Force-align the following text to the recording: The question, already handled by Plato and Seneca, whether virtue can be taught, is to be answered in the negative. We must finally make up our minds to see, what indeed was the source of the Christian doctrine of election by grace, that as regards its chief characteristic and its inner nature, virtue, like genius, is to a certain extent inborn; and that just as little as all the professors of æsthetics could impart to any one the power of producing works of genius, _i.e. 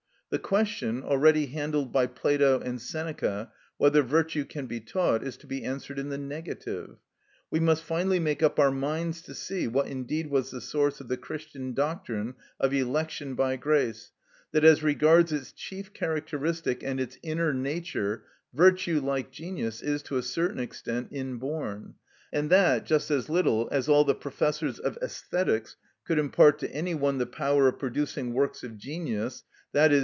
The 0.29 0.39
question, 0.39 1.03
already 1.03 1.47
handled 1.47 1.91
by 1.91 2.07
Plato 2.07 2.57
and 2.61 2.81
Seneca, 2.81 3.51
whether 3.75 4.01
virtue 4.01 4.45
can 4.45 4.65
be 4.65 4.79
taught, 4.79 5.23
is 5.25 5.35
to 5.35 5.45
be 5.45 5.65
answered 5.65 5.99
in 5.99 6.07
the 6.07 6.17
negative. 6.17 6.95
We 7.49 7.59
must 7.59 7.83
finally 7.83 8.17
make 8.17 8.41
up 8.41 8.57
our 8.57 8.71
minds 8.71 9.21
to 9.23 9.35
see, 9.35 9.67
what 9.67 9.87
indeed 9.87 10.27
was 10.29 10.49
the 10.49 10.61
source 10.61 11.01
of 11.01 11.09
the 11.09 11.17
Christian 11.17 11.73
doctrine 11.73 12.35
of 12.61 12.73
election 12.73 13.35
by 13.35 13.57
grace, 13.57 14.13
that 14.53 14.63
as 14.63 14.81
regards 14.81 15.33
its 15.33 15.51
chief 15.51 15.91
characteristic 15.91 16.81
and 16.81 17.01
its 17.01 17.17
inner 17.21 17.53
nature, 17.53 18.23
virtue, 18.53 19.01
like 19.01 19.31
genius, 19.31 19.81
is 19.81 20.01
to 20.03 20.15
a 20.15 20.23
certain 20.23 20.59
extent 20.61 21.09
inborn; 21.11 21.95
and 22.31 22.49
that 22.49 22.85
just 22.85 23.11
as 23.11 23.27
little 23.27 23.67
as 23.69 23.89
all 23.89 24.05
the 24.05 24.15
professors 24.15 24.79
of 24.79 24.97
æsthetics 25.03 25.75
could 26.05 26.17
impart 26.17 26.57
to 26.59 26.71
any 26.73 26.95
one 26.95 27.17
the 27.17 27.25
power 27.25 27.67
of 27.67 27.77
producing 27.79 28.31
works 28.31 28.63
of 28.63 28.77
genius, 28.77 29.43
_i.e. 29.75 29.99